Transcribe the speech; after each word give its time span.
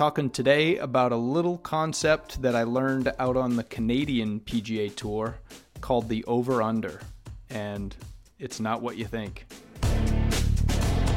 Talking 0.00 0.30
today 0.30 0.78
about 0.78 1.12
a 1.12 1.16
little 1.16 1.58
concept 1.58 2.40
that 2.40 2.56
I 2.56 2.62
learned 2.62 3.12
out 3.18 3.36
on 3.36 3.56
the 3.56 3.64
Canadian 3.64 4.40
PGA 4.40 4.96
Tour 4.96 5.36
called 5.82 6.08
the 6.08 6.24
over 6.24 6.62
under. 6.62 7.02
And 7.50 7.94
it's 8.38 8.60
not 8.60 8.80
what 8.80 8.96
you 8.96 9.04
think. 9.04 9.44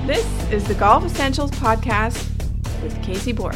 This 0.06 0.52
is 0.52 0.66
the 0.68 0.74
Golf 0.74 1.06
Essentials 1.06 1.50
Podcast 1.52 2.30
with 2.84 3.02
Casey 3.02 3.32
Borg. 3.32 3.56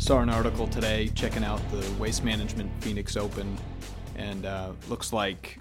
Saw 0.00 0.18
an 0.18 0.28
article 0.28 0.66
today 0.66 1.08
checking 1.14 1.44
out 1.44 1.60
the 1.70 1.88
Waste 2.00 2.24
Management 2.24 2.72
Phoenix 2.82 3.16
Open, 3.16 3.56
and 4.16 4.44
uh, 4.44 4.72
looks 4.88 5.12
like, 5.12 5.60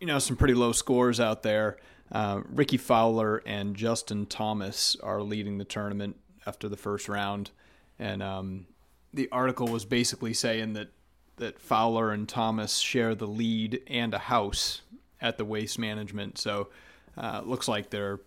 you 0.00 0.08
know, 0.08 0.18
some 0.18 0.36
pretty 0.36 0.54
low 0.54 0.72
scores 0.72 1.20
out 1.20 1.44
there. 1.44 1.76
Uh, 2.10 2.40
Rickie 2.48 2.76
Fowler 2.76 3.42
and 3.46 3.74
Justin 3.74 4.26
Thomas 4.26 4.96
are 5.02 5.22
leading 5.22 5.58
the 5.58 5.64
tournament 5.64 6.16
after 6.46 6.68
the 6.68 6.76
first 6.76 7.08
round, 7.08 7.50
and 7.98 8.22
um, 8.22 8.66
the 9.12 9.28
article 9.32 9.66
was 9.66 9.84
basically 9.84 10.32
saying 10.32 10.74
that 10.74 10.88
that 11.36 11.58
Fowler 11.58 12.12
and 12.12 12.28
Thomas 12.28 12.78
share 12.78 13.14
the 13.14 13.26
lead 13.26 13.82
and 13.88 14.14
a 14.14 14.18
house 14.18 14.82
at 15.20 15.36
the 15.36 15.44
Waste 15.44 15.78
Management. 15.78 16.38
So 16.38 16.68
uh, 17.16 17.42
looks 17.44 17.68
like 17.68 17.90
they're 17.90 18.20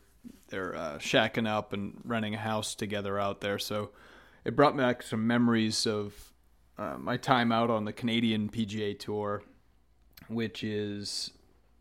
they're 0.49 0.75
uh, 0.75 0.97
shacking 0.97 1.47
up 1.47 1.73
and 1.73 1.99
renting 2.03 2.35
a 2.35 2.39
house 2.39 2.75
together 2.75 3.19
out 3.19 3.41
there. 3.41 3.59
So 3.59 3.91
it 4.43 4.55
brought 4.55 4.75
back 4.75 5.03
some 5.03 5.25
memories 5.25 5.85
of 5.85 6.13
uh, 6.77 6.97
my 6.97 7.17
time 7.17 7.51
out 7.51 7.69
on 7.69 7.85
the 7.85 7.93
Canadian 7.93 8.49
PGA 8.49 8.97
Tour, 8.97 9.43
which 10.27 10.63
is 10.63 11.31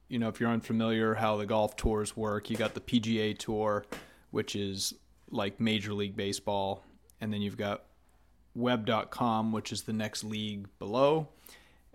you 0.09 0.19
know, 0.19 0.29
if 0.29 0.41
you're 0.41 0.51
unfamiliar 0.51 1.15
how 1.15 1.37
the 1.37 1.47
golf 1.47 1.77
tours 1.77 2.17
work, 2.17 2.51
you 2.51 2.57
got 2.57 2.75
the 2.75 2.81
PGA 2.81 3.37
Tour, 3.37 3.85
which 4.31 4.57
is 4.57 4.95
like 5.31 5.61
Major 5.61 5.93
League 5.93 6.17
Baseball, 6.17 6.83
and 7.21 7.33
then 7.33 7.43
you've 7.43 7.59
got 7.59 7.85
web.com, 8.55 9.53
which 9.53 9.73
is 9.73 9.83
the 9.83 9.93
next 9.93 10.25
league 10.25 10.67
below. 10.79 11.29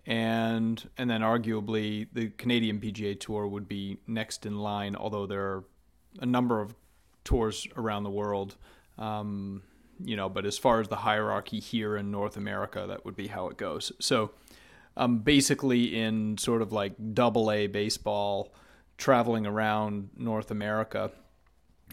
And 0.05 0.89
and 0.97 1.09
then 1.09 1.21
arguably 1.21 2.07
the 2.11 2.29
Canadian 2.29 2.79
PGA 2.79 3.19
Tour 3.19 3.47
would 3.47 3.67
be 3.67 3.97
next 4.05 4.45
in 4.45 4.59
line, 4.59 4.95
although 4.95 5.25
there 5.25 5.41
are 5.41 5.63
a 6.19 6.25
number 6.25 6.59
of 6.59 6.75
tours 7.23 7.67
around 7.77 8.03
the 8.03 8.09
world. 8.09 8.55
Um, 8.97 9.63
you 10.03 10.15
know, 10.17 10.27
but 10.27 10.45
as 10.45 10.57
far 10.57 10.81
as 10.81 10.89
the 10.89 10.97
hierarchy 10.97 11.59
here 11.59 11.95
in 11.95 12.11
North 12.11 12.35
America, 12.35 12.85
that 12.87 13.05
would 13.05 13.15
be 13.15 13.27
how 13.27 13.47
it 13.47 13.57
goes. 13.57 13.91
So 13.99 14.31
I'm 14.95 15.19
basically 15.19 15.99
in 15.99 16.37
sort 16.37 16.61
of 16.61 16.71
like 16.71 16.93
double 17.13 17.51
A 17.51 17.67
baseball, 17.67 18.53
traveling 18.97 19.45
around 19.45 20.09
North 20.15 20.51
America, 20.51 21.11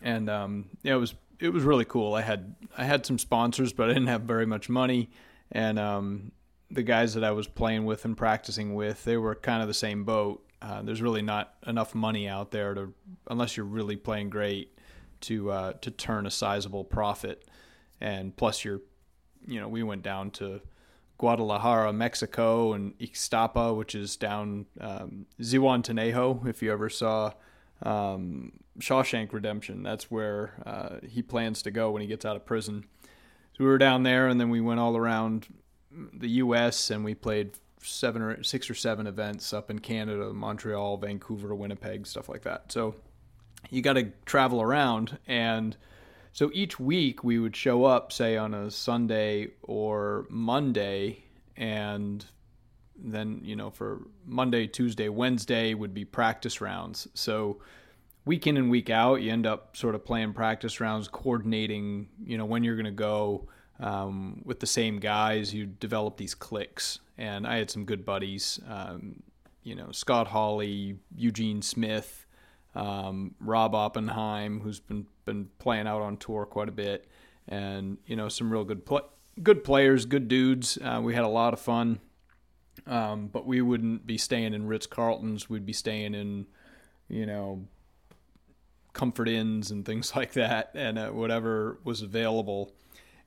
and 0.02 0.28
um, 0.28 0.66
it 0.84 0.94
was 0.94 1.14
it 1.38 1.50
was 1.50 1.64
really 1.64 1.86
cool. 1.86 2.14
I 2.14 2.22
had 2.22 2.54
I 2.76 2.84
had 2.84 3.06
some 3.06 3.18
sponsors, 3.18 3.72
but 3.72 3.90
I 3.90 3.94
didn't 3.94 4.08
have 4.08 4.22
very 4.22 4.46
much 4.46 4.68
money, 4.68 5.10
and 5.50 5.78
um, 5.78 6.32
the 6.70 6.82
guys 6.82 7.14
that 7.14 7.24
I 7.24 7.30
was 7.30 7.48
playing 7.48 7.84
with 7.84 8.04
and 8.04 8.16
practicing 8.16 8.74
with, 8.74 9.04
they 9.04 9.16
were 9.16 9.34
kind 9.34 9.62
of 9.62 9.68
the 9.68 9.74
same 9.74 10.04
boat. 10.04 10.46
Uh, 10.62 10.82
there's 10.82 11.00
really 11.00 11.22
not 11.22 11.54
enough 11.66 11.94
money 11.94 12.28
out 12.28 12.50
there 12.50 12.74
to, 12.74 12.92
unless 13.28 13.56
you're 13.56 13.64
really 13.64 13.96
playing 13.96 14.28
great, 14.28 14.76
to 15.22 15.50
uh, 15.50 15.72
to 15.80 15.90
turn 15.90 16.26
a 16.26 16.30
sizable 16.30 16.84
profit, 16.84 17.48
and 18.00 18.36
plus 18.36 18.62
you're, 18.62 18.82
you 19.46 19.58
know, 19.58 19.68
we 19.68 19.82
went 19.82 20.02
down 20.02 20.30
to 20.32 20.60
Guadalajara, 21.20 21.92
Mexico, 21.92 22.72
and 22.72 22.98
Ixtapa, 22.98 23.76
which 23.76 23.94
is 23.94 24.16
down 24.16 24.64
um, 24.80 25.26
Zihuatanejo. 25.38 26.46
If 26.46 26.62
you 26.62 26.72
ever 26.72 26.88
saw 26.88 27.32
um, 27.82 28.52
Shawshank 28.78 29.30
Redemption, 29.34 29.82
that's 29.82 30.10
where 30.10 30.54
uh, 30.64 31.06
he 31.06 31.20
plans 31.20 31.60
to 31.62 31.70
go 31.70 31.90
when 31.90 32.00
he 32.00 32.08
gets 32.08 32.24
out 32.24 32.36
of 32.36 32.46
prison. 32.46 32.86
So 33.04 33.64
we 33.64 33.66
were 33.66 33.76
down 33.76 34.02
there, 34.02 34.28
and 34.28 34.40
then 34.40 34.48
we 34.48 34.62
went 34.62 34.80
all 34.80 34.96
around 34.96 35.46
the 35.92 36.30
U.S. 36.44 36.90
and 36.90 37.04
we 37.04 37.14
played 37.14 37.50
seven 37.82 38.22
or 38.22 38.42
six 38.42 38.70
or 38.70 38.74
seven 38.74 39.06
events 39.06 39.52
up 39.52 39.70
in 39.70 39.80
Canada, 39.80 40.32
Montreal, 40.32 40.96
Vancouver, 40.96 41.54
Winnipeg, 41.54 42.06
stuff 42.06 42.30
like 42.30 42.44
that. 42.44 42.72
So 42.72 42.94
you 43.68 43.82
got 43.82 43.94
to 43.94 44.10
travel 44.24 44.62
around 44.62 45.18
and 45.26 45.76
so 46.32 46.50
each 46.52 46.78
week 46.78 47.24
we 47.24 47.38
would 47.38 47.56
show 47.56 47.84
up, 47.84 48.12
say 48.12 48.36
on 48.36 48.54
a 48.54 48.70
Sunday 48.70 49.48
or 49.62 50.26
Monday, 50.30 51.24
and 51.56 52.24
then, 52.96 53.40
you 53.42 53.56
know, 53.56 53.70
for 53.70 54.06
Monday, 54.26 54.66
Tuesday, 54.66 55.08
Wednesday 55.08 55.74
would 55.74 55.94
be 55.94 56.04
practice 56.04 56.60
rounds. 56.60 57.08
So 57.14 57.60
week 58.24 58.46
in 58.46 58.56
and 58.56 58.70
week 58.70 58.90
out, 58.90 59.22
you 59.22 59.32
end 59.32 59.46
up 59.46 59.76
sort 59.76 59.94
of 59.94 60.04
playing 60.04 60.34
practice 60.34 60.80
rounds, 60.80 61.08
coordinating, 61.08 62.08
you 62.24 62.38
know, 62.38 62.44
when 62.44 62.62
you're 62.62 62.76
going 62.76 62.84
to 62.84 62.90
go 62.90 63.48
um, 63.80 64.42
with 64.44 64.60
the 64.60 64.66
same 64.66 64.98
guys. 64.98 65.52
You 65.54 65.66
develop 65.66 66.16
these 66.16 66.34
cliques. 66.34 67.00
And 67.18 67.46
I 67.46 67.56
had 67.56 67.70
some 67.70 67.84
good 67.84 68.04
buddies, 68.04 68.60
um, 68.68 69.22
you 69.62 69.74
know, 69.74 69.92
Scott 69.92 70.26
Hawley, 70.26 70.96
Eugene 71.16 71.60
Smith, 71.60 72.26
um, 72.74 73.34
Rob 73.40 73.74
Oppenheim, 73.74 74.60
who's 74.60 74.80
been 74.80 75.06
been 75.24 75.48
playing 75.58 75.86
out 75.86 76.02
on 76.02 76.16
tour 76.16 76.46
quite 76.46 76.68
a 76.68 76.72
bit, 76.72 77.08
and 77.48 77.98
you 78.06 78.16
know 78.16 78.28
some 78.28 78.50
real 78.50 78.64
good 78.64 78.86
pl- 78.86 79.08
good 79.42 79.64
players, 79.64 80.06
good 80.06 80.28
dudes. 80.28 80.78
Uh, 80.82 81.00
we 81.02 81.14
had 81.14 81.24
a 81.24 81.28
lot 81.28 81.52
of 81.52 81.60
fun, 81.60 82.00
um, 82.86 83.28
but 83.28 83.46
we 83.46 83.60
wouldn't 83.60 84.06
be 84.06 84.18
staying 84.18 84.54
in 84.54 84.66
Ritz 84.66 84.86
Carltons. 84.86 85.48
We'd 85.48 85.66
be 85.66 85.72
staying 85.72 86.14
in, 86.14 86.46
you 87.08 87.26
know, 87.26 87.66
Comfort 88.92 89.28
Inns 89.28 89.70
and 89.70 89.84
things 89.84 90.12
like 90.16 90.32
that, 90.34 90.70
and 90.74 90.98
uh, 90.98 91.08
whatever 91.10 91.78
was 91.84 92.02
available. 92.02 92.72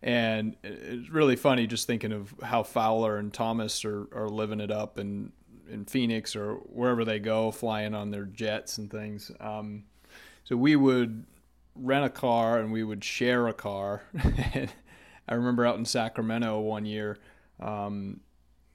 And 0.01 0.57
it's 0.63 1.09
really 1.09 1.37
funny 1.37 1.65
just 1.65 1.87
thinking 1.87 2.11
of 2.11 2.35
how 2.43 2.63
Fowler 2.63 3.17
and 3.17 3.33
Thomas 3.33 3.85
are, 3.85 4.07
are 4.13 4.27
living 4.27 4.59
it 4.59 4.69
up 4.69 4.97
and 4.97 5.31
in 5.69 5.85
Phoenix 5.85 6.35
or 6.35 6.55
wherever 6.55 7.05
they 7.05 7.19
go, 7.19 7.51
flying 7.51 7.93
on 7.93 8.11
their 8.11 8.25
jets 8.25 8.77
and 8.77 8.89
things. 8.89 9.31
Um, 9.39 9.83
so 10.43 10.55
we 10.55 10.75
would 10.75 11.25
rent 11.75 12.05
a 12.05 12.09
car 12.09 12.59
and 12.59 12.71
we 12.71 12.83
would 12.83 13.03
share 13.03 13.47
a 13.47 13.53
car. 13.53 14.03
I 15.27 15.33
remember 15.33 15.65
out 15.65 15.77
in 15.77 15.85
Sacramento 15.85 16.59
one 16.59 16.85
year, 16.85 17.17
um, 17.59 18.19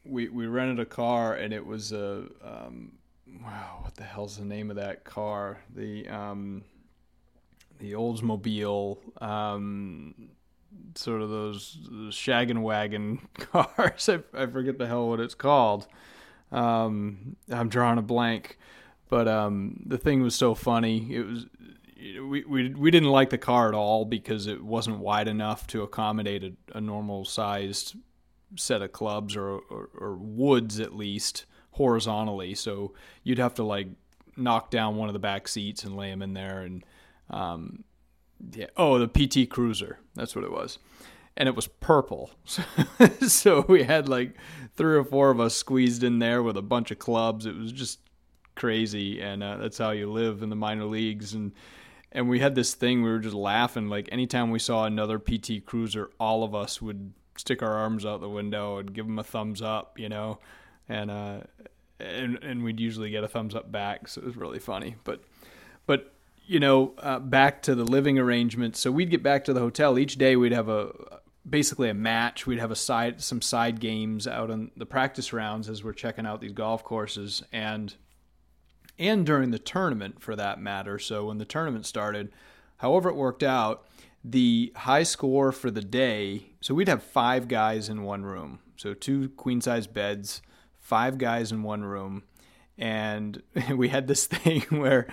we 0.04 0.28
we 0.28 0.46
rented 0.46 0.80
a 0.80 0.86
car 0.86 1.34
and 1.34 1.52
it 1.52 1.64
was 1.64 1.92
a 1.92 2.26
um, 2.42 2.92
wow, 3.42 3.80
what 3.82 3.94
the 3.96 4.04
hell's 4.04 4.38
the 4.38 4.44
name 4.44 4.70
of 4.70 4.76
that 4.76 5.04
car? 5.04 5.58
The 5.74 6.08
um, 6.08 6.64
the 7.78 7.92
Oldsmobile, 7.92 8.98
um, 9.22 10.14
sort 10.94 11.22
of 11.22 11.30
those, 11.30 11.78
those 11.90 12.14
shaggin' 12.14 12.62
wagon 12.62 13.20
cars. 13.38 14.08
I, 14.08 14.20
I 14.34 14.46
forget 14.46 14.78
the 14.78 14.86
hell 14.86 15.08
what 15.08 15.20
it's 15.20 15.34
called. 15.34 15.86
Um, 16.52 17.36
I'm 17.50 17.68
drawing 17.68 17.98
a 17.98 18.02
blank, 18.02 18.58
but 19.08 19.28
um, 19.28 19.82
the 19.86 19.98
thing 19.98 20.22
was 20.22 20.34
so 20.34 20.54
funny. 20.54 21.14
It 21.14 21.26
was 21.26 21.46
we, 22.20 22.44
we 22.44 22.74
we 22.74 22.90
didn't 22.90 23.10
like 23.10 23.30
the 23.30 23.38
car 23.38 23.68
at 23.68 23.74
all 23.74 24.04
because 24.04 24.46
it 24.46 24.62
wasn't 24.62 24.98
wide 24.98 25.28
enough 25.28 25.66
to 25.68 25.82
accommodate 25.82 26.44
a, 26.44 26.78
a 26.78 26.80
normal 26.80 27.24
sized 27.24 27.96
set 28.56 28.82
of 28.82 28.92
clubs 28.92 29.36
or, 29.36 29.48
or, 29.48 29.90
or 29.98 30.16
woods 30.16 30.80
at 30.80 30.94
least 30.94 31.44
horizontally. 31.72 32.54
So 32.54 32.94
you'd 33.22 33.38
have 33.38 33.54
to 33.54 33.62
like 33.62 33.88
knock 34.36 34.70
down 34.70 34.96
one 34.96 35.08
of 35.08 35.12
the 35.12 35.18
back 35.18 35.48
seats 35.48 35.84
and 35.84 35.96
lay 35.96 36.10
them 36.10 36.22
in 36.22 36.32
there 36.34 36.60
and 36.60 36.84
um, 37.30 37.84
yeah. 38.52 38.66
Oh, 38.76 38.98
the 39.04 39.08
PT 39.08 39.50
Cruiser. 39.50 39.98
That's 40.14 40.34
what 40.34 40.44
it 40.44 40.52
was 40.52 40.78
and 41.38 41.48
it 41.48 41.54
was 41.54 41.68
purple. 41.68 42.30
so 43.20 43.64
we 43.68 43.84
had 43.84 44.08
like 44.08 44.34
three 44.76 44.96
or 44.96 45.04
four 45.04 45.30
of 45.30 45.40
us 45.40 45.54
squeezed 45.54 46.02
in 46.02 46.18
there 46.18 46.42
with 46.42 46.56
a 46.56 46.62
bunch 46.62 46.90
of 46.90 46.98
clubs. 46.98 47.46
It 47.46 47.56
was 47.56 47.72
just 47.72 48.00
crazy, 48.56 49.22
and 49.22 49.42
uh, 49.42 49.56
that's 49.56 49.78
how 49.78 49.92
you 49.92 50.10
live 50.10 50.42
in 50.42 50.50
the 50.50 50.56
minor 50.56 50.84
leagues. 50.84 51.32
And 51.32 51.52
and 52.10 52.28
we 52.28 52.40
had 52.40 52.56
this 52.56 52.74
thing. 52.74 53.02
We 53.02 53.10
were 53.10 53.20
just 53.20 53.36
laughing. 53.36 53.88
Like 53.88 54.08
anytime 54.10 54.50
we 54.50 54.58
saw 54.58 54.84
another 54.84 55.18
PT 55.18 55.64
Cruiser, 55.64 56.10
all 56.18 56.42
of 56.42 56.54
us 56.54 56.82
would 56.82 57.12
stick 57.36 57.62
our 57.62 57.72
arms 57.72 58.04
out 58.04 58.20
the 58.20 58.28
window 58.28 58.78
and 58.78 58.92
give 58.92 59.06
them 59.06 59.20
a 59.20 59.24
thumbs 59.24 59.62
up, 59.62 59.96
you 59.96 60.08
know, 60.08 60.40
and 60.88 61.08
uh, 61.08 61.40
and 62.00 62.42
and 62.42 62.64
we'd 62.64 62.80
usually 62.80 63.10
get 63.10 63.22
a 63.22 63.28
thumbs 63.28 63.54
up 63.54 63.70
back. 63.70 64.08
So 64.08 64.20
it 64.20 64.26
was 64.26 64.36
really 64.36 64.58
funny, 64.58 64.96
but 65.04 65.22
but 65.86 66.12
you 66.48 66.58
know, 66.58 66.94
uh, 66.98 67.18
back 67.18 67.62
to 67.62 67.74
the 67.74 67.84
living 67.84 68.18
arrangement. 68.18 68.74
So 68.74 68.90
we'd 68.90 69.10
get 69.10 69.22
back 69.22 69.44
to 69.44 69.52
the 69.52 69.60
hotel 69.60 69.98
each 69.98 70.16
day. 70.16 70.34
We'd 70.34 70.52
have 70.52 70.70
a 70.70 71.17
basically 71.48 71.88
a 71.88 71.94
match. 71.94 72.46
We'd 72.46 72.58
have 72.58 72.70
a 72.70 72.76
side 72.76 73.20
some 73.22 73.42
side 73.42 73.80
games 73.80 74.26
out 74.26 74.50
on 74.50 74.70
the 74.76 74.86
practice 74.86 75.32
rounds 75.32 75.68
as 75.68 75.82
we're 75.82 75.92
checking 75.92 76.26
out 76.26 76.40
these 76.40 76.52
golf 76.52 76.84
courses 76.84 77.42
and 77.52 77.94
and 78.98 79.24
during 79.24 79.50
the 79.50 79.58
tournament 79.58 80.20
for 80.20 80.34
that 80.36 80.60
matter. 80.60 80.98
So 80.98 81.26
when 81.26 81.38
the 81.38 81.44
tournament 81.44 81.86
started, 81.86 82.32
however 82.78 83.08
it 83.08 83.14
worked 83.14 83.42
out, 83.42 83.86
the 84.24 84.72
high 84.76 85.04
score 85.04 85.52
for 85.52 85.70
the 85.70 85.82
day, 85.82 86.50
so 86.60 86.74
we'd 86.74 86.88
have 86.88 87.02
5 87.02 87.46
guys 87.46 87.88
in 87.88 88.02
one 88.02 88.24
room. 88.24 88.58
So 88.76 88.94
two 88.94 89.28
queen 89.30 89.60
size 89.60 89.86
beds, 89.86 90.42
5 90.80 91.18
guys 91.18 91.52
in 91.52 91.62
one 91.62 91.84
room. 91.84 92.24
And 92.76 93.40
we 93.74 93.88
had 93.88 94.08
this 94.08 94.26
thing 94.26 94.62
where 94.70 95.06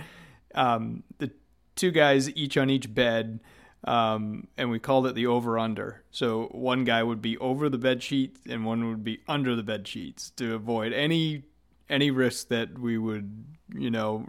um, 0.55 1.03
the 1.19 1.31
two 1.75 1.91
guys 1.91 2.33
each 2.35 2.57
on 2.57 2.69
each 2.69 2.93
bed 2.93 3.39
um, 3.85 4.47
and 4.57 4.69
we 4.71 4.79
called 4.79 5.07
it 5.07 5.15
the 5.15 5.27
over 5.27 5.57
under. 5.57 6.03
So 6.11 6.47
one 6.51 6.83
guy 6.83 7.03
would 7.03 7.21
be 7.21 7.37
over 7.37 7.69
the 7.69 7.77
bed 7.77 8.01
sheet 8.03 8.37
and 8.49 8.65
one 8.65 8.89
would 8.89 9.03
be 9.03 9.19
under 9.27 9.55
the 9.55 9.63
bed 9.63 9.87
sheets 9.87 10.31
to 10.31 10.55
avoid 10.55 10.91
any 10.91 11.43
any 11.87 12.09
risk 12.09 12.47
that 12.47 12.79
we 12.79 12.97
would 12.97 13.45
you 13.75 13.91
know 13.91 14.25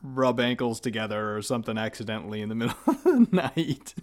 rub 0.00 0.38
ankles 0.38 0.78
together 0.78 1.36
or 1.36 1.42
something 1.42 1.76
accidentally 1.76 2.40
in 2.40 2.48
the 2.48 2.54
middle 2.54 2.76
of 2.86 3.02
the 3.02 3.28
night. 3.32 3.94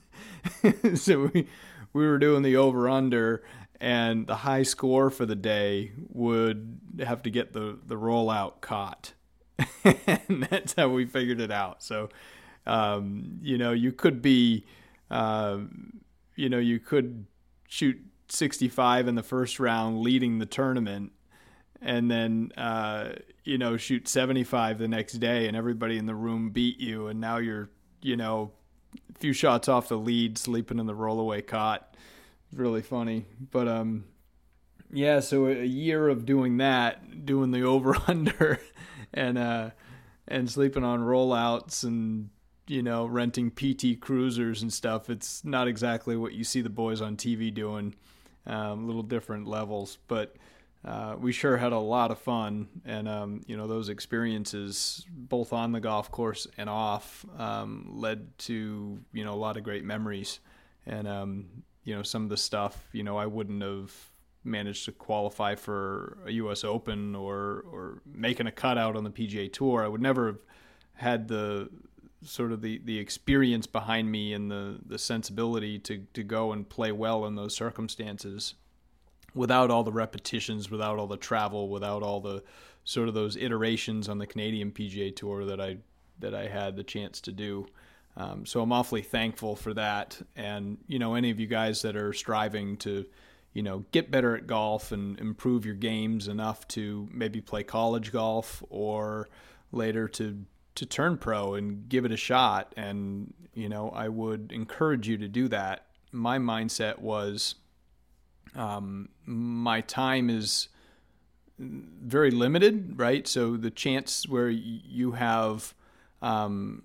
so 0.98 1.32
we 1.34 1.48
we 1.94 2.06
were 2.06 2.20
doing 2.20 2.44
the 2.44 2.58
over 2.58 2.90
under 2.90 3.44
and 3.80 4.28
the 4.28 4.36
high 4.36 4.64
score 4.64 5.10
for 5.10 5.26
the 5.26 5.36
day 5.38 5.94
would 6.10 6.80
have 7.00 7.24
to 7.24 7.30
get 7.30 7.54
the 7.54 7.80
the 7.86 7.96
rollout 7.96 8.60
caught. 8.60 9.14
and 9.84 10.48
that's 10.50 10.74
how 10.74 10.90
we 10.90 11.06
figured 11.06 11.40
it 11.40 11.52
out. 11.52 11.82
So 11.82 12.10
um, 12.66 13.40
you 13.42 13.58
know, 13.58 13.72
you 13.72 13.92
could 13.92 14.22
be 14.22 14.66
uh, 15.10 15.60
you 16.36 16.50
know, 16.50 16.60
you 16.60 16.80
could 16.80 17.26
shoot 17.68 18.00
65 18.30 19.08
in 19.08 19.16
the 19.16 19.24
first 19.24 19.60
round 19.60 20.00
leading 20.00 20.40
the 20.40 20.46
tournament 20.46 21.12
and 21.82 22.10
then 22.10 22.52
uh, 22.58 23.10
you 23.44 23.58
know 23.58 23.78
shoot 23.78 24.08
75 24.08 24.80
the 24.80 24.88
next 24.88 25.14
day 25.14 25.48
and 25.48 25.56
everybody 25.56 25.98
in 25.98 26.06
the 26.06 26.16
room 26.16 26.50
beat 26.50 26.80
you 26.80 27.08
and 27.08 27.20
now 27.20 27.38
you're 27.38 27.70
you 28.02 28.16
know 28.16 28.52
a 29.16 29.20
few 29.20 29.34
shots 29.34 29.68
off 29.68 29.90
the 29.90 29.98
lead 29.98 30.38
sleeping 30.38 30.80
in 30.80 30.86
the 30.86 30.96
rollaway 30.96 31.46
cot. 31.46 31.96
Really 32.54 32.82
funny. 32.82 33.26
But 33.52 33.68
um 33.68 34.06
yeah 34.92 35.20
so 35.20 35.48
a 35.48 35.64
year 35.64 36.08
of 36.08 36.26
doing 36.26 36.58
that 36.58 37.26
doing 37.26 37.52
the 37.52 37.62
over 37.62 37.96
under 38.08 38.60
and 39.14 39.38
uh 39.38 39.70
and 40.28 40.50
sleeping 40.50 40.84
on 40.84 41.00
rollouts 41.00 41.84
and 41.84 42.30
you 42.70 42.84
know 42.84 43.06
renting 43.06 43.50
pt 43.50 44.00
cruisers 44.00 44.62
and 44.62 44.72
stuff 44.72 45.10
it's 45.10 45.44
not 45.44 45.68
exactly 45.68 46.16
what 46.16 46.34
you 46.34 46.44
see 46.44 46.62
the 46.62 46.70
boys 46.70 47.02
on 47.02 47.18
tv 47.18 47.54
doing 47.54 47.96
um, 48.46 48.86
little 48.88 49.04
different 49.04 49.48
levels 49.48 49.98
but 50.08 50.36
uh, 50.86 51.16
we 51.20 51.32
sure 51.34 51.58
had 51.58 51.74
a 51.74 51.80
lot 51.80 52.10
of 52.10 52.18
fun, 52.20 52.68
and 52.86 53.08
um, 53.10 53.42
you 53.48 53.58
know 53.58 53.68
those 53.68 53.90
experiences, 53.90 55.06
both 55.10 55.52
on 55.52 55.74
the 55.74 55.82
golf 55.82 56.10
course 56.10 56.48
and 56.58 56.70
off, 56.70 57.26
um, 57.38 57.86
led 57.92 58.38
to 58.38 58.98
you 59.12 59.26
know 59.26 59.34
a 59.34 59.36
lot 59.36 59.58
of 59.58 59.64
great 59.64 59.84
memories, 59.84 60.40
and 60.86 61.06
um, 61.06 61.48
you 61.84 61.94
know 61.94 62.02
some 62.02 62.24
of 62.24 62.30
the 62.30 62.38
stuff 62.38 62.88
you 62.94 63.04
know 63.04 63.18
I 63.18 63.26
wouldn't 63.26 63.62
have 63.62 63.94
managed 64.46 64.86
to 64.86 64.94
qualify 64.94 65.56
for 65.56 66.18
a 66.26 66.32
U.S. 66.32 66.64
Open 66.64 67.14
or 67.14 67.66
or 67.70 68.02
making 68.06 68.48
a 68.48 68.52
cutout 68.52 68.96
on 68.96 69.04
the 69.04 69.12
PGA 69.12 69.52
Tour. 69.52 69.84
I 69.84 69.90
would 69.90 70.02
never 70.02 70.28
have 70.28 70.40
had 70.94 71.28
the 71.28 71.70
sort 72.24 72.52
of 72.52 72.62
the, 72.62 72.82
the 72.84 73.00
experience 73.00 73.66
behind 73.68 74.12
me 74.12 74.34
and 74.34 74.52
the, 74.52 74.80
the 74.86 75.00
sensibility 75.00 75.80
to, 75.80 76.06
to 76.14 76.24
go 76.24 76.52
and 76.52 76.68
play 76.68 76.92
well 76.92 77.26
in 77.26 77.36
those 77.36 77.56
circumstances 77.56 78.56
without 79.34 79.72
all 79.72 79.84
the 79.84 79.92
repetitions, 79.92 80.70
without 80.70 81.00
all 81.00 81.08
the 81.08 81.18
travel, 81.18 81.70
without 81.70 82.04
all 82.04 82.20
the 82.20 82.44
sort 82.84 83.08
of 83.08 83.14
those 83.14 83.38
iterations 83.38 84.10
on 84.10 84.18
the 84.18 84.28
Canadian 84.28 84.72
PGA 84.72 85.16
Tour 85.16 85.46
that 85.46 85.62
I 85.62 85.78
that 86.20 86.34
I 86.34 86.48
had 86.48 86.76
the 86.76 86.84
chance 86.84 87.22
to 87.22 87.32
do. 87.32 87.66
Um, 88.18 88.46
so 88.46 88.62
I'm 88.62 88.74
awfully 88.74 89.02
thankful 89.02 89.56
for 89.56 89.74
that. 89.76 90.20
And 90.36 90.78
you 90.88 91.00
know, 91.00 91.16
any 91.16 91.30
of 91.30 91.40
you 91.40 91.48
guys 91.48 91.82
that 91.84 91.96
are 91.96 92.12
striving 92.12 92.78
to, 92.78 93.06
you 93.54 93.64
know, 93.64 93.86
get 93.92 94.12
better 94.12 94.36
at 94.36 94.48
golf 94.48 94.92
and 94.92 95.18
improve 95.20 95.66
your 95.66 95.76
games 95.76 96.28
enough 96.28 96.68
to 96.70 97.08
maybe 97.12 97.40
play 97.40 97.64
college 97.64 98.12
golf 98.12 98.62
or 98.70 99.30
later 99.72 100.08
to 100.10 100.44
to 100.76 100.86
turn 100.86 101.18
pro 101.18 101.56
and 101.56 101.88
give 101.90 102.06
it 102.06 102.12
a 102.12 102.18
shot. 102.18 102.74
And 102.78 103.34
you 103.54 103.70
know, 103.70 103.90
I 103.90 104.08
would 104.08 104.52
encourage 104.52 105.08
you 105.08 105.18
to 105.18 105.28
do 105.28 105.48
that. 105.50 105.86
My 106.12 106.38
mindset 106.38 107.00
was 107.00 107.56
um, 108.56 109.10
my 109.26 109.82
time 109.82 110.30
is 110.30 110.70
very 111.60 112.32
limited, 112.32 112.98
right? 112.98 113.28
So 113.28 113.58
the 113.58 113.70
chance 113.70 114.28
where 114.28 114.50
you 114.50 115.12
have 115.12 115.74
um, 116.22 116.84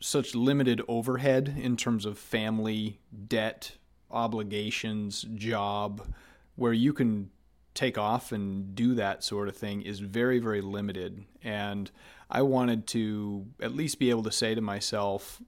such 0.00 0.34
limited 0.34 0.82
overhead 0.88 1.54
in 1.60 1.76
terms 1.76 2.06
of 2.06 2.18
family, 2.18 2.98
debt, 3.28 3.72
obligations, 4.10 5.26
job, 5.34 6.12
where 6.56 6.72
you 6.72 6.92
can 6.92 7.30
take 7.74 7.96
off 7.96 8.32
and 8.32 8.74
do 8.74 8.94
that 8.94 9.24
sort 9.24 9.48
of 9.48 9.56
thing 9.56 9.82
is 9.82 10.00
very, 10.00 10.38
very 10.38 10.60
limited. 10.60 11.24
And 11.42 11.90
I 12.30 12.42
wanted 12.42 12.86
to 12.88 13.46
at 13.60 13.74
least 13.74 13.98
be 13.98 14.10
able 14.10 14.22
to 14.24 14.32
say 14.32 14.54
to 14.54 14.60
myself, 14.60 15.40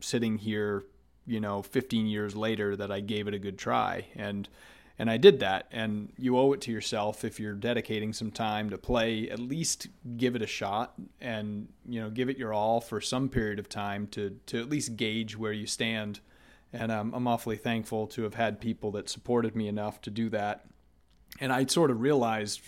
sitting 0.00 0.38
here 0.38 0.84
you 1.26 1.40
know 1.40 1.62
15 1.62 2.06
years 2.06 2.34
later 2.34 2.74
that 2.76 2.90
I 2.90 3.00
gave 3.00 3.28
it 3.28 3.34
a 3.34 3.38
good 3.38 3.58
try. 3.58 4.06
And 4.16 4.48
and 4.98 5.10
I 5.10 5.16
did 5.16 5.40
that. 5.40 5.66
And 5.70 6.12
you 6.18 6.36
owe 6.36 6.52
it 6.52 6.60
to 6.62 6.72
yourself 6.72 7.24
if 7.24 7.40
you're 7.40 7.54
dedicating 7.54 8.12
some 8.12 8.30
time 8.30 8.68
to 8.68 8.76
play 8.76 9.30
at 9.30 9.38
least 9.38 9.86
give 10.18 10.36
it 10.36 10.42
a 10.42 10.46
shot 10.46 10.92
and 11.20 11.68
you 11.88 12.00
know 12.00 12.10
give 12.10 12.28
it 12.28 12.36
your 12.36 12.52
all 12.52 12.80
for 12.80 13.00
some 13.00 13.28
period 13.28 13.58
of 13.58 13.68
time 13.68 14.06
to 14.08 14.38
to 14.46 14.60
at 14.60 14.68
least 14.68 14.96
gauge 14.96 15.36
where 15.36 15.52
you 15.52 15.66
stand. 15.66 16.20
And 16.72 16.92
um, 16.92 17.12
I'm 17.14 17.26
awfully 17.26 17.56
thankful 17.56 18.06
to 18.08 18.22
have 18.22 18.34
had 18.34 18.60
people 18.60 18.92
that 18.92 19.08
supported 19.08 19.56
me 19.56 19.66
enough 19.66 20.00
to 20.02 20.10
do 20.10 20.28
that 20.30 20.66
and 21.38 21.52
I 21.52 21.66
sort 21.66 21.90
of 21.90 22.00
realized 22.00 22.60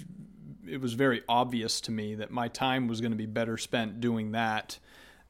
it 0.66 0.80
was 0.80 0.94
very 0.94 1.22
obvious 1.28 1.80
to 1.82 1.90
me 1.90 2.14
that 2.16 2.30
my 2.30 2.48
time 2.48 2.86
was 2.86 3.00
going 3.00 3.10
to 3.10 3.16
be 3.16 3.26
better 3.26 3.58
spent 3.58 4.00
doing 4.00 4.32
that 4.32 4.78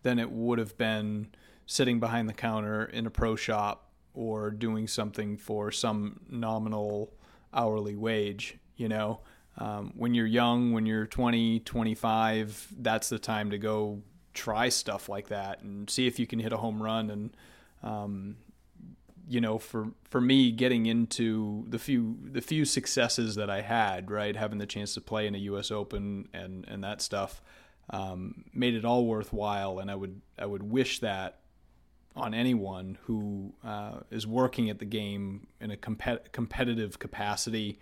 than 0.03 0.19
it 0.19 0.31
would 0.31 0.59
have 0.59 0.77
been 0.77 1.29
sitting 1.67 2.01
behind 2.01 2.29
the 2.29 2.35
counter 2.35 2.85
in 2.85 3.07
a 3.07 3.11
pro 3.11 3.35
shop 3.37 3.89
or 4.15 4.51
doing 4.51 4.87
something 4.87 5.37
for 5.37 5.71
some 5.71 6.21
nominal 6.29 7.13
hourly 7.55 7.97
wage, 7.97 8.59
you 8.77 8.89
know. 8.89 9.21
Um, 9.59 9.93
when 9.97 10.15
you're 10.15 10.27
young, 10.27 10.73
when 10.73 10.87
you're 10.87 11.07
20, 11.07 11.61
25, 11.61 12.69
that's 12.79 13.09
the 13.09 13.19
time 13.19 13.51
to 13.51 13.59
go 13.59 14.03
try 14.35 14.69
stuff 14.69 15.09
like 15.09 15.29
that 15.29 15.63
and 15.63 15.89
see 15.89 16.07
if 16.07 16.19
you 16.19 16.27
can 16.27 16.39
hit 16.39 16.53
a 16.53 16.57
home 16.57 16.83
run. 16.83 17.11
And, 17.11 17.37
um, 17.83 18.37
you 19.33 19.41
know, 19.41 19.57
for, 19.57 19.89
for 20.05 20.21
me, 20.21 20.53
getting 20.53 20.85
into 20.85 21.65
the 21.67 21.79
few 21.79 22.19
the 22.23 22.43
few 22.43 22.67
successes 22.67 23.35
that 23.37 23.49
I 23.49 23.63
had, 23.63 24.11
right, 24.11 24.37
having 24.37 24.59
the 24.59 24.67
chance 24.67 24.93
to 24.93 25.01
play 25.01 25.27
in 25.27 25.35
a 25.35 25.39
U.S. 25.39 25.71
Open 25.71 26.29
and 26.35 26.67
and 26.69 26.85
that 26.85 27.01
stuff, 27.01 27.41
um, 27.89 28.45
made 28.53 28.75
it 28.75 28.85
all 28.85 29.07
worthwhile. 29.07 29.79
And 29.79 29.91
I 29.91 29.95
would 29.95 30.21
I 30.39 30.45
would 30.45 30.63
wish 30.63 30.99
that 30.99 31.39
on 32.15 32.35
anyone 32.35 32.99
who 33.05 33.55
uh, 33.65 34.01
is 34.11 34.27
working 34.27 34.69
at 34.69 34.79
the 34.79 34.85
game 34.85 35.47
in 35.63 35.71
a 35.71 35.79
compet- 35.79 36.31
competitive 36.33 36.99
capacity. 36.99 37.79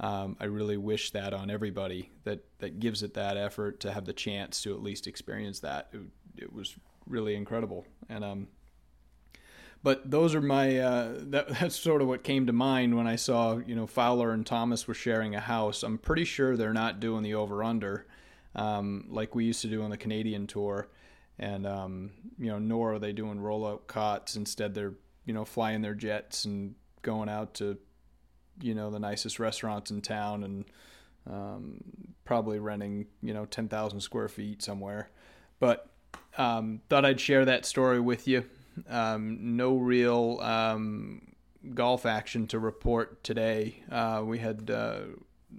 Um, 0.00 0.38
I 0.40 0.46
really 0.46 0.78
wish 0.78 1.10
that 1.10 1.34
on 1.34 1.50
everybody 1.50 2.10
that, 2.24 2.46
that 2.60 2.80
gives 2.80 3.02
it 3.02 3.12
that 3.12 3.36
effort 3.36 3.80
to 3.80 3.92
have 3.92 4.06
the 4.06 4.14
chance 4.14 4.62
to 4.62 4.72
at 4.72 4.82
least 4.82 5.06
experience 5.06 5.60
that. 5.60 5.90
It, 5.92 6.00
it 6.44 6.52
was 6.52 6.74
really 7.06 7.34
incredible. 7.34 7.84
And 8.08 8.24
um, 8.24 8.48
but 9.84 10.10
those 10.10 10.34
are 10.34 10.40
my 10.40 10.78
uh, 10.78 11.12
that, 11.18 11.48
that's 11.60 11.76
sort 11.76 12.02
of 12.02 12.08
what 12.08 12.24
came 12.24 12.46
to 12.46 12.52
mind 12.52 12.96
when 12.96 13.06
I 13.06 13.14
saw 13.14 13.58
you 13.58 13.76
know 13.76 13.86
Fowler 13.86 14.32
and 14.32 14.44
Thomas 14.44 14.88
were 14.88 14.94
sharing 14.94 15.36
a 15.36 15.40
house. 15.40 15.84
I'm 15.84 15.98
pretty 15.98 16.24
sure 16.24 16.56
they're 16.56 16.72
not 16.72 16.98
doing 16.98 17.22
the 17.22 17.34
over 17.34 17.62
under 17.62 18.06
um, 18.56 19.06
like 19.08 19.36
we 19.36 19.44
used 19.44 19.62
to 19.62 19.68
do 19.68 19.82
on 19.82 19.90
the 19.90 19.96
Canadian 19.96 20.48
tour 20.48 20.88
and 21.38 21.66
um, 21.66 22.10
you 22.38 22.48
know, 22.50 22.58
nor 22.58 22.94
are 22.94 22.98
they 22.98 23.12
doing 23.12 23.38
rollout 23.38 23.86
cots. 23.86 24.36
Instead, 24.36 24.74
they're 24.74 24.94
you 25.24 25.32
know 25.32 25.44
flying 25.44 25.82
their 25.82 25.94
jets 25.94 26.44
and 26.44 26.74
going 27.02 27.28
out 27.28 27.54
to 27.54 27.78
you 28.60 28.74
know 28.74 28.90
the 28.90 29.00
nicest 29.00 29.38
restaurants 29.38 29.90
in 29.90 30.00
town 30.00 30.44
and 30.44 30.64
um, 31.28 31.80
probably 32.24 32.58
renting 32.58 33.06
you 33.22 33.34
know 33.34 33.46
ten 33.46 33.68
thousand 33.68 34.00
square 34.00 34.28
feet 34.28 34.62
somewhere. 34.62 35.10
But 35.58 35.88
um, 36.38 36.80
thought 36.88 37.04
I'd 37.04 37.20
share 37.20 37.44
that 37.44 37.66
story 37.66 38.00
with 38.00 38.28
you. 38.28 38.44
Um, 38.88 39.56
no 39.56 39.76
real 39.76 40.40
um, 40.40 41.22
golf 41.74 42.06
action 42.06 42.46
to 42.48 42.58
report 42.58 43.22
today. 43.22 43.82
Uh, 43.90 44.22
we 44.24 44.38
had 44.38 44.70
uh, 44.70 45.00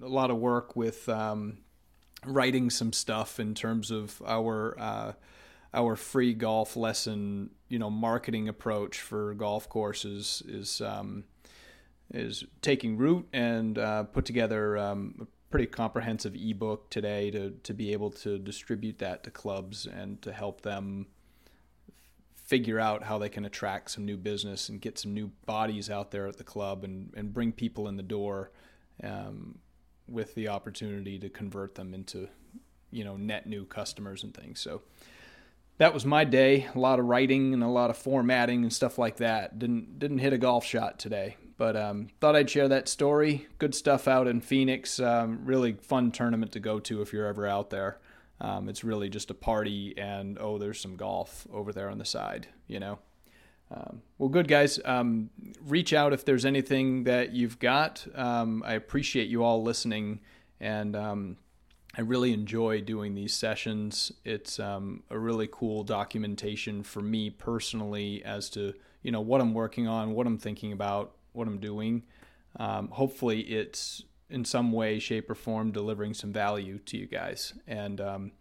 a 0.02 0.08
lot 0.08 0.32
of 0.32 0.38
work 0.38 0.76
with 0.76 1.08
um, 1.10 1.60
writing 2.26 2.70
some 2.70 2.94
stuff 2.94 3.40
in 3.40 3.54
terms 3.56 3.92
of 3.92 4.22
our 4.26 4.80
uh, 4.80 5.14
our 5.74 5.96
free 5.96 6.34
golf 6.34 6.78
lesson, 6.78 7.50
you 7.68 7.78
know, 7.78 7.90
marketing 7.90 8.48
approach 8.48 9.00
for 9.02 9.34
golf 9.34 9.68
courses 9.70 10.42
is 10.48 10.82
um, 10.82 11.26
is 12.14 12.44
taking 12.62 12.98
root 12.98 13.28
and 13.34 13.78
uh, 13.78 14.04
put 14.04 14.26
together 14.26 14.78
um, 14.78 15.16
a 15.22 15.26
pretty 15.50 15.66
comprehensive 15.66 16.36
ebook 16.36 16.90
today 16.90 17.32
to 17.32 17.52
to 17.64 17.74
be 17.74 17.92
able 17.92 18.10
to 18.10 18.38
distribute 18.38 19.00
that 19.00 19.24
to 19.24 19.32
clubs 19.32 19.86
and 19.86 20.22
to 20.22 20.32
help 20.32 20.62
them 20.62 21.08
figure 22.46 22.80
out 22.80 23.04
how 23.04 23.18
they 23.18 23.30
can 23.30 23.46
attract 23.46 23.92
some 23.92 24.06
new 24.06 24.18
business 24.18 24.70
and 24.70 24.80
get 24.80 24.98
some 25.00 25.14
new 25.14 25.32
bodies 25.46 25.90
out 25.90 26.12
there 26.12 26.28
at 26.28 26.38
the 26.38 26.44
club 26.44 26.84
and, 26.84 27.12
and 27.16 27.34
bring 27.34 27.52
people 27.52 27.88
in 27.88 27.98
the 27.98 28.04
door 28.04 28.52
um, 29.04 29.58
with 30.08 30.36
the 30.36 30.48
opportunity 30.48 31.18
to 31.18 31.30
convert 31.30 31.76
them 31.76 31.94
into 31.94 32.28
you 32.92 33.04
know 33.04 33.18
net 33.18 33.48
new 33.48 33.66
customers 33.66 34.24
and 34.24 34.34
things 34.34 34.60
so 34.60 34.82
that 35.78 35.94
was 35.94 36.06
my 36.06 36.24
day. 36.24 36.68
A 36.74 36.80
lot 36.80 37.00
of 37.00 37.06
writing 37.06 37.54
and 37.54 37.64
a 37.64 37.68
lot 37.68 37.90
of 37.90 37.98
formatting 37.98 38.64
and 38.64 38.72
stuff 38.72 38.98
like 38.98 39.18
that. 39.18 39.60
Didn't 39.60 40.00
didn't 40.00 40.20
hit 40.20 40.34
a 40.34 40.38
golf 40.38 40.66
shot 40.66 41.00
today, 41.00 41.38
but 41.58 41.76
um, 41.76 42.08
thought 42.22 42.36
I'd 42.36 42.50
share 42.50 42.68
that 42.70 42.88
story. 42.88 43.48
Good 43.60 43.76
stuff 43.76 44.08
out 44.08 44.28
in 44.28 44.40
Phoenix. 44.42 45.00
Um, 45.00 45.42
really 45.44 45.74
fun 45.74 46.12
tournament 46.12 46.52
to 46.54 46.60
go 46.60 46.80
to 46.82 47.02
if 47.02 47.12
you're 47.12 47.28
ever 47.28 47.46
out 47.46 47.70
there. 47.70 48.00
Um, 48.42 48.68
it's 48.68 48.84
really 48.84 49.10
just 49.10 49.32
a 49.32 49.34
party, 49.34 49.94
and 49.98 50.38
oh, 50.40 50.58
there's 50.58 50.80
some 50.80 50.96
golf 50.96 51.48
over 51.52 51.72
there 51.72 51.90
on 51.90 51.98
the 51.98 52.06
side. 52.06 52.48
You 52.68 52.80
know. 52.80 53.00
Um, 53.72 54.02
well, 54.20 54.30
good 54.30 54.48
guys. 54.48 54.80
Um, 54.86 55.32
reach 55.66 55.92
out 55.92 56.14
if 56.14 56.24
there's 56.24 56.46
anything 56.46 57.06
that 57.06 57.34
you've 57.34 57.58
got. 57.58 58.06
Um, 58.14 58.62
I 58.66 58.74
appreciate 58.74 59.28
you 59.28 59.44
all 59.44 59.64
listening, 59.64 60.20
and 60.60 60.96
um, 60.96 61.38
I 61.98 62.02
really 62.02 62.32
enjoy 62.32 62.82
doing 62.82 63.16
these 63.16 63.34
sessions. 63.34 64.12
It's 64.24 64.60
um, 64.60 65.04
a 65.10 65.18
really 65.18 65.50
cool 65.52 65.84
documentation 65.84 66.84
for 66.84 67.02
me 67.02 67.30
personally 67.32 68.24
as 68.24 68.50
to 68.52 68.74
you 69.02 69.12
know 69.12 69.22
what 69.22 69.42
I'm 69.42 69.54
working 69.54 69.88
on, 69.88 70.14
what 70.14 70.28
I'm 70.28 70.38
thinking 70.38 70.72
about, 70.72 71.16
what 71.32 71.48
I'm 71.48 71.60
doing. 71.60 72.04
Hopefully, 72.60 73.42
it's 73.42 74.04
in 74.30 74.46
some 74.46 74.72
way, 74.72 75.00
shape, 75.00 75.30
or 75.30 75.36
form 75.36 75.72
delivering 75.72 76.14
some 76.14 76.34
value 76.34 76.80
to 76.80 76.98
you 76.98 77.08
guys. 77.08 77.54
And 77.68 78.02
um, 78.02 78.32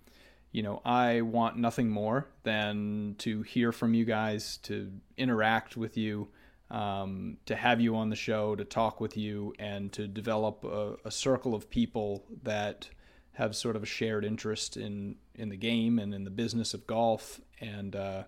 you 0.52 0.62
know, 0.62 0.80
I 0.84 1.22
want 1.22 1.56
nothing 1.56 1.88
more 1.88 2.28
than 2.44 3.16
to 3.18 3.42
hear 3.42 3.72
from 3.72 3.94
you 3.94 4.04
guys, 4.04 4.58
to 4.64 4.92
interact 5.16 5.76
with 5.76 5.96
you. 5.96 6.28
Um, 6.70 7.36
to 7.46 7.54
have 7.54 7.80
you 7.80 7.94
on 7.94 8.08
the 8.08 8.16
show, 8.16 8.56
to 8.56 8.64
talk 8.64 8.98
with 8.98 9.16
you, 9.16 9.52
and 9.58 9.92
to 9.92 10.08
develop 10.08 10.64
a, 10.64 10.94
a 11.04 11.10
circle 11.10 11.54
of 11.54 11.68
people 11.68 12.24
that 12.42 12.88
have 13.34 13.54
sort 13.54 13.76
of 13.76 13.82
a 13.82 13.86
shared 13.86 14.24
interest 14.24 14.76
in 14.76 15.16
in 15.34 15.50
the 15.50 15.56
game 15.56 15.98
and 15.98 16.14
in 16.14 16.24
the 16.24 16.30
business 16.30 16.72
of 16.72 16.86
golf 16.86 17.40
and 17.60 17.94
uh, 17.94 18.22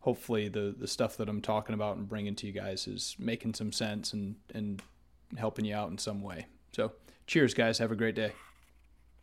hopefully 0.00 0.48
the 0.48 0.74
the 0.78 0.88
stuff 0.88 1.16
that 1.16 1.28
I'm 1.28 1.42
talking 1.42 1.74
about 1.74 1.96
and 1.96 2.08
bringing 2.08 2.34
to 2.36 2.46
you 2.46 2.52
guys 2.52 2.86
is 2.86 3.16
making 3.18 3.54
some 3.54 3.72
sense 3.72 4.12
and 4.12 4.36
and 4.54 4.82
helping 5.36 5.64
you 5.64 5.74
out 5.74 5.90
in 5.90 5.98
some 5.98 6.22
way. 6.22 6.46
So, 6.76 6.92
cheers 7.26 7.54
guys, 7.54 7.78
have 7.78 7.90
a 7.90 7.96
great 7.96 8.14
day. 8.14 8.32